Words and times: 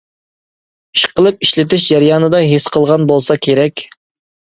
ئىشقىلىپ، 0.99 1.45
ئىشلىتىش 1.47 1.87
جەريانىدا 1.91 2.43
ھېس 2.55 2.69
قىلغان 2.79 3.09
بولسا 3.15 3.43
كېرەك. 3.49 3.89